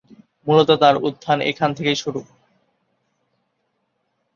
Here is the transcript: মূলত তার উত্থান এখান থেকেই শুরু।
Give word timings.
মূলত 0.47 0.69
তার 0.81 0.95
উত্থান 1.01 1.39
এখান 1.41 1.69
থেকেই 1.73 1.97
শুরু। 2.03 2.21